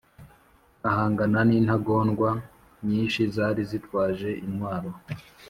ahangana 0.89 1.39
n'intagondwa 1.47 2.29
nyinshi 2.87 3.21
zari 3.35 3.61
zitwaje 3.69 4.29
intwaro 4.45 4.89